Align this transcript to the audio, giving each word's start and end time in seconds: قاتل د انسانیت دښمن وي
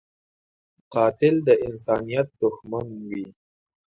قاتل 0.93 1.35
د 1.47 1.49
انسانیت 1.67 2.27
دښمن 2.41 2.85
وي 3.09 3.25